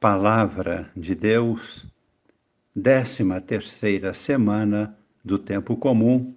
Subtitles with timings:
[0.00, 1.84] Palavra de Deus,
[2.72, 6.36] décima terceira semana do tempo comum,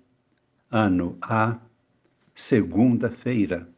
[0.71, 1.59] ano A,
[2.33, 3.69] segunda-feira.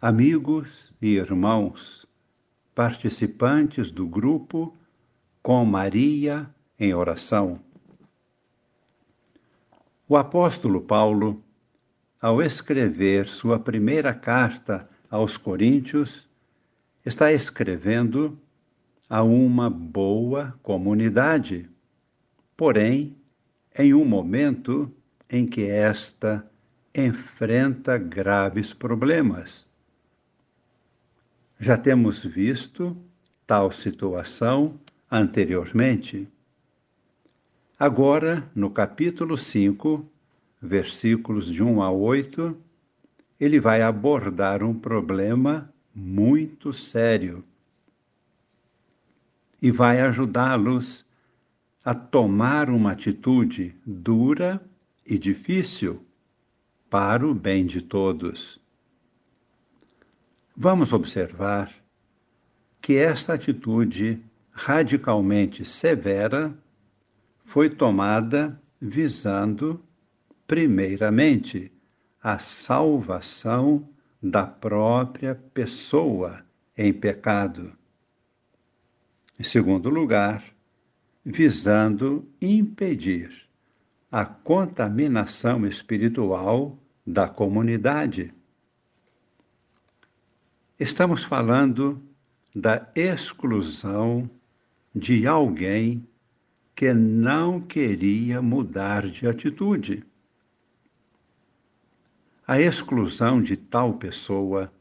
[0.00, 2.06] Amigos e irmãos,
[2.72, 4.76] participantes do grupo
[5.42, 7.58] Com Maria em Oração.
[10.08, 11.42] O apóstolo Paulo,
[12.22, 16.28] ao escrever sua primeira carta aos Coríntios,
[17.06, 18.36] está escrevendo
[19.08, 21.70] a uma boa comunidade,
[22.56, 23.16] porém,
[23.78, 24.92] em um momento
[25.30, 26.44] em que esta
[26.92, 29.64] enfrenta graves problemas.
[31.60, 32.96] Já temos visto
[33.46, 34.74] tal situação
[35.08, 36.28] anteriormente.
[37.78, 40.04] Agora, no capítulo 5,
[40.60, 42.56] versículos de 1 a 8,
[43.38, 47.42] ele vai abordar um problema muito sério
[49.62, 51.06] e vai ajudá-los
[51.82, 54.62] a tomar uma atitude dura
[55.06, 56.04] e difícil
[56.90, 58.60] para o bem de todos.
[60.54, 61.72] Vamos observar
[62.82, 66.54] que esta atitude radicalmente severa
[67.42, 69.82] foi tomada visando,
[70.46, 71.72] primeiramente,
[72.22, 73.88] a salvação
[74.22, 76.44] da própria pessoa
[76.76, 77.72] em pecado.
[79.38, 80.42] Em segundo lugar,
[81.24, 83.46] visando impedir
[84.10, 88.32] a contaminação espiritual da comunidade.
[90.78, 92.02] Estamos falando
[92.54, 94.30] da exclusão
[94.94, 96.06] de alguém
[96.74, 100.04] que não queria mudar de atitude.
[102.48, 104.72] A exclusão de tal pessoa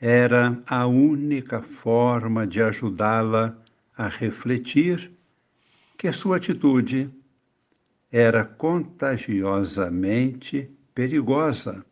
[0.00, 3.54] era a única forma de ajudá-la
[3.94, 5.12] a refletir
[5.98, 7.10] que sua atitude
[8.10, 11.84] era contagiosamente perigosa.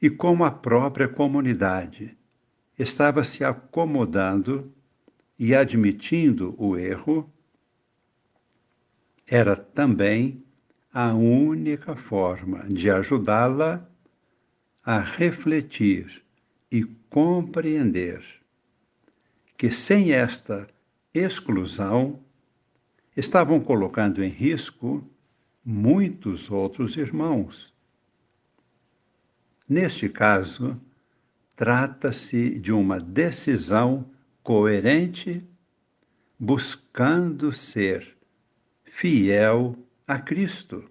[0.00, 2.16] E como a própria comunidade
[2.78, 4.72] estava se acomodando
[5.38, 7.30] e admitindo o erro,
[9.26, 10.42] era também
[10.92, 13.88] a única forma de ajudá-la
[14.84, 16.22] a refletir
[16.70, 18.22] e compreender
[19.56, 20.68] que sem esta
[21.14, 22.20] exclusão
[23.16, 25.02] estavam colocando em risco
[25.64, 27.72] muitos outros irmãos.
[29.66, 30.78] Neste caso,
[31.56, 34.10] trata-se de uma decisão
[34.42, 35.42] coerente,
[36.38, 38.16] buscando ser
[38.84, 39.78] fiel
[40.12, 40.84] a Cristo.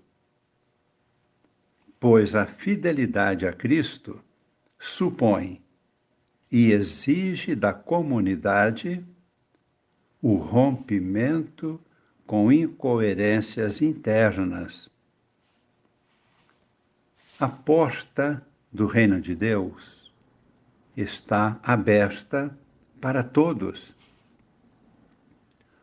[1.99, 4.19] Pois a fidelidade a Cristo
[4.79, 5.61] supõe
[6.51, 9.05] e exige da comunidade
[10.19, 11.79] o rompimento
[12.25, 14.89] com incoerências internas.
[17.39, 18.43] A porta
[18.73, 20.11] do reino de Deus
[20.97, 22.57] está aberta
[22.99, 23.95] para todos.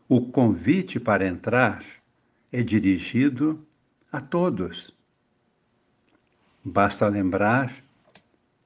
[0.08, 1.97] O convite para entrar
[2.52, 3.66] é dirigido
[4.10, 4.94] a todos.
[6.64, 7.84] Basta lembrar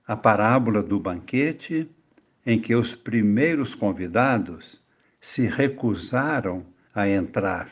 [0.06, 1.90] a parábola do banquete
[2.44, 4.82] em que os primeiros convidados
[5.20, 7.70] se recusaram a entrar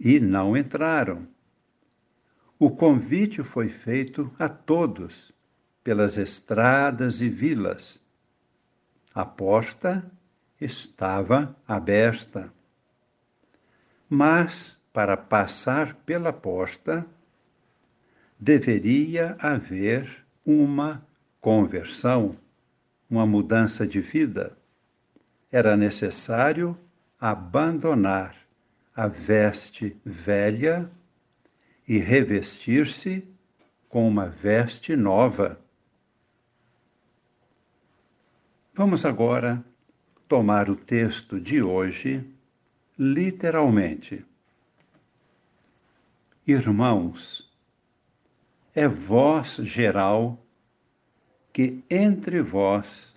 [0.00, 1.28] e não entraram.
[2.58, 5.32] O convite foi feito a todos,
[5.84, 8.00] pelas estradas e vilas.
[9.14, 10.10] A porta
[10.60, 12.52] estava aberta.
[14.08, 17.06] Mas para passar pela porta,
[18.38, 21.06] deveria haver uma
[21.40, 22.36] conversão,
[23.08, 24.56] uma mudança de vida.
[25.50, 26.78] Era necessário
[27.20, 28.36] abandonar
[28.94, 30.90] a veste velha
[31.86, 33.26] e revestir-se
[33.88, 35.58] com uma veste nova.
[38.74, 39.64] Vamos agora
[40.28, 42.24] tomar o texto de hoje
[42.98, 44.24] literalmente.
[46.50, 47.46] Irmãos,
[48.74, 50.42] é voz geral
[51.52, 53.14] que entre vós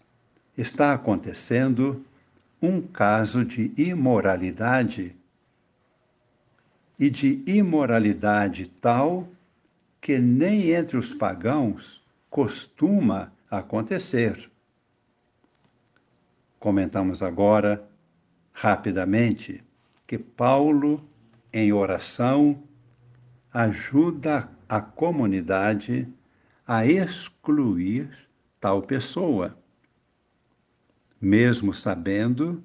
[0.57, 2.06] está acontecendo
[2.62, 5.16] um caso de imoralidade
[7.00, 9.30] e de imoralidade tal
[10.01, 14.51] que nem entre os pagãos costuma acontecer.
[16.60, 17.81] Comentamos agora,
[18.51, 19.63] rapidamente,
[20.06, 21.01] que Paulo,
[21.54, 22.62] em oração,
[23.53, 26.07] ajuda a comunidade
[26.65, 28.09] a excluir
[28.59, 29.57] tal pessoa.
[31.21, 32.63] mesmo sabendo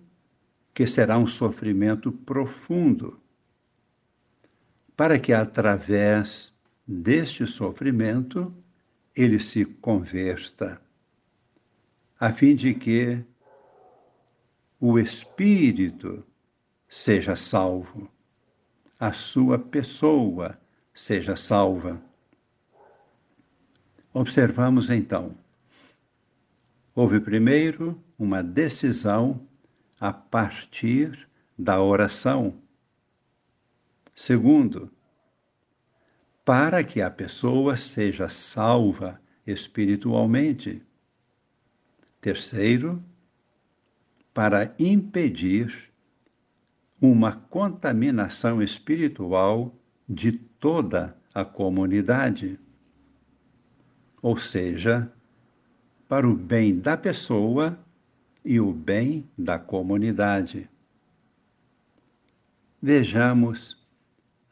[0.73, 3.21] que será um sofrimento profundo,
[4.97, 6.55] para que através
[6.87, 8.55] deste sofrimento
[9.15, 10.81] ele se converta,
[12.19, 13.23] a fim de que
[14.81, 16.25] o espírito
[16.89, 18.11] seja salvo,
[18.99, 20.59] a sua pessoa
[20.97, 22.01] seja salva.
[24.15, 25.37] Observamos então.
[26.95, 29.47] Houve primeiro uma decisão
[30.01, 32.63] a partir da oração.
[34.15, 34.91] Segundo,
[36.43, 40.83] para que a pessoa seja salva espiritualmente.
[42.23, 43.05] Terceiro,
[44.33, 45.93] para impedir
[46.99, 49.75] uma contaminação espiritual
[50.09, 52.59] de toda a comunidade.
[54.23, 55.13] Ou seja,
[56.09, 57.79] para o bem da pessoa
[58.45, 60.71] e o bem da comunidade.
[62.81, 63.85] Vejamos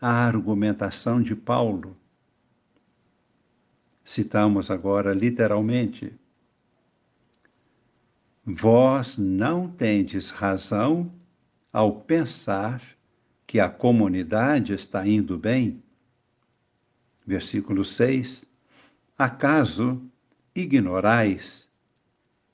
[0.00, 1.96] a argumentação de Paulo.
[4.04, 6.12] Citamos agora literalmente:
[8.44, 11.12] Vós não tendes razão
[11.72, 12.82] ao pensar
[13.46, 15.83] que a comunidade está indo bem.
[17.26, 18.46] Versículo 6:
[19.16, 20.02] Acaso
[20.54, 21.68] ignorais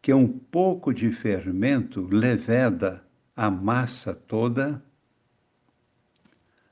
[0.01, 4.83] que um pouco de fermento leveda a massa toda?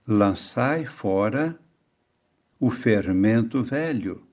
[0.06, 1.58] Lançai fora
[2.58, 4.26] o fermento velho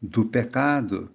[0.00, 1.10] do pecado,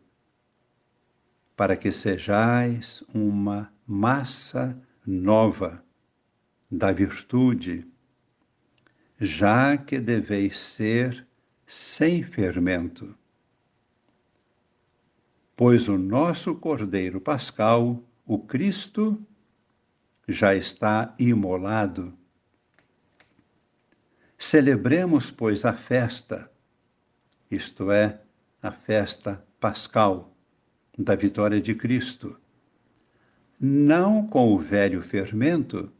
[1.55, 5.83] para que sejais uma massa nova
[6.69, 7.87] da virtude,
[9.19, 11.25] já que deveis ser
[11.65, 13.15] sem fermento
[15.55, 19.17] pois o nosso Cordeiro Pascal, o Cristo,
[20.27, 22.13] já está imolado.
[24.37, 26.51] Celebremos, pois, a festa,
[27.49, 28.19] isto é,
[28.61, 30.35] a festa pascal
[30.97, 32.37] da vitória de Cristo,
[33.59, 35.91] não com o velho fermento,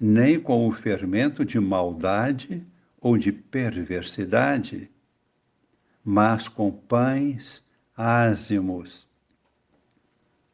[0.00, 2.66] nem com o fermento de maldade
[3.00, 4.90] ou de perversidade,
[6.04, 7.64] mas com pães
[7.96, 9.08] ázimos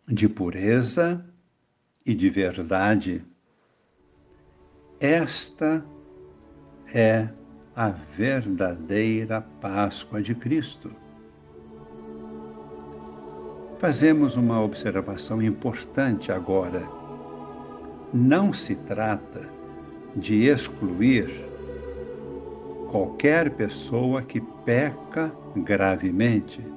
[0.06, 1.24] de pureza
[2.04, 3.24] e de verdade.
[5.00, 5.84] Esta
[6.94, 7.28] é
[7.74, 10.90] a verdadeira Páscoa de Cristo.
[13.78, 16.82] Fazemos uma observação importante agora.
[18.14, 19.46] Não se trata
[20.14, 21.45] de excluir
[22.90, 26.76] qualquer pessoa que peca gravemente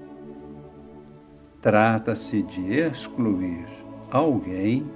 [1.62, 3.66] Trata-se de excluir
[4.10, 4.90] alguém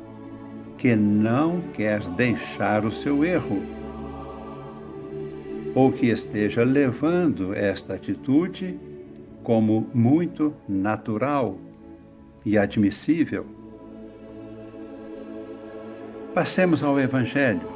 [0.78, 3.62] que não quer deixar o seu erro
[5.76, 8.80] ou que esteja levando esta atitude
[9.44, 11.58] como muito natural
[12.46, 13.46] e admissível.
[16.34, 17.68] Passemos ao Evangelho.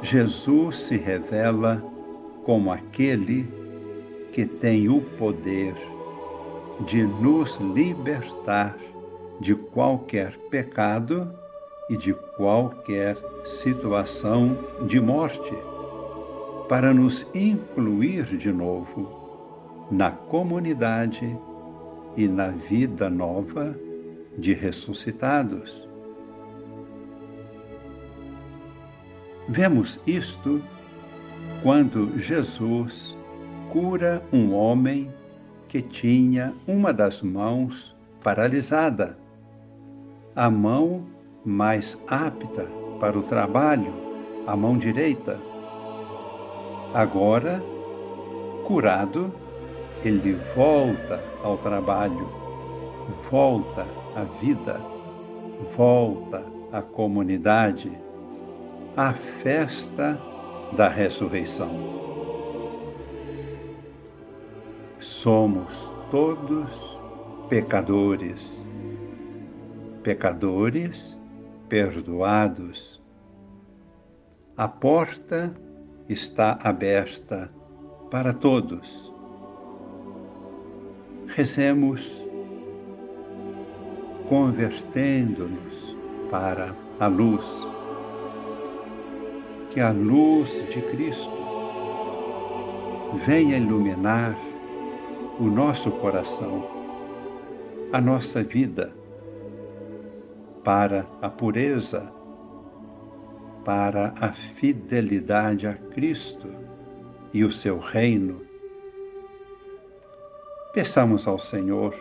[0.00, 1.82] Jesus se revela
[2.44, 3.46] como aquele
[4.32, 5.74] que tem o poder
[6.86, 8.76] de nos libertar
[9.40, 11.32] de qualquer pecado
[11.88, 15.54] e de qualquer situação de morte,
[16.68, 21.38] para nos incluir de novo na comunidade
[22.16, 23.76] e na vida nova
[24.38, 25.86] de ressuscitados.
[29.48, 30.62] Vemos isto
[31.62, 33.16] quando Jesus
[33.70, 35.08] cura um homem
[35.68, 39.16] que tinha uma das mãos paralisada,
[40.34, 41.04] a mão
[41.44, 42.66] mais apta
[42.98, 43.94] para o trabalho,
[44.44, 45.38] a mão direita.
[46.92, 47.62] Agora,
[48.64, 49.32] curado,
[50.04, 52.28] ele volta ao trabalho,
[53.30, 54.80] volta à vida,
[55.76, 57.92] volta à comunidade,
[58.96, 60.18] à festa
[60.76, 62.02] da ressurreição
[65.02, 67.00] somos todos
[67.48, 68.40] pecadores,
[70.02, 71.18] pecadores
[71.68, 73.00] perdoados.
[74.56, 75.54] A porta
[76.08, 77.50] está aberta
[78.10, 79.12] para todos.
[81.28, 82.20] Rezemos
[84.28, 85.96] convertendo-nos
[86.30, 87.71] para a luz.
[89.72, 91.32] Que a luz de Cristo
[93.24, 94.36] venha iluminar
[95.40, 96.62] o nosso coração,
[97.90, 98.92] a nossa vida,
[100.62, 102.12] para a pureza,
[103.64, 106.48] para a fidelidade a Cristo
[107.32, 108.42] e o seu reino.
[110.74, 111.94] Peçamos ao Senhor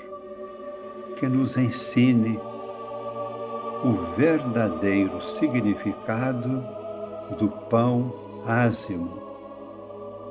[1.15, 2.37] que nos ensine
[3.81, 6.80] o verdadeiro significado
[7.37, 9.21] do pão ázimo,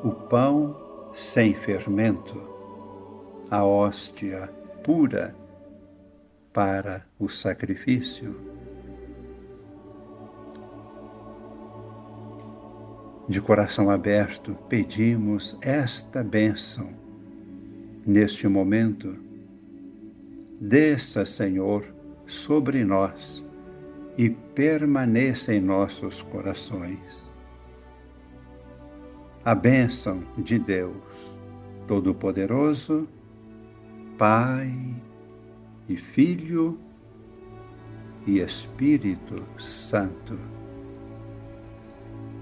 [0.02, 0.76] o pão
[1.14, 2.40] sem fermento,
[3.50, 4.52] a hóstia
[4.84, 5.34] pura
[6.52, 8.34] para o sacrifício.
[13.28, 16.90] De coração aberto, pedimos esta bênção
[18.04, 19.16] neste momento.
[20.60, 21.86] Desça, Senhor,
[22.26, 23.44] sobre nós
[24.20, 27.24] e permaneça em nossos corações.
[29.42, 30.94] A bênção de Deus
[31.86, 33.08] Todo-Poderoso,
[34.18, 34.70] Pai
[35.88, 36.78] e Filho
[38.26, 40.38] e Espírito Santo.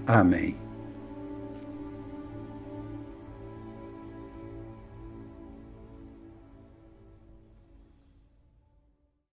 [0.05, 0.68] Amém.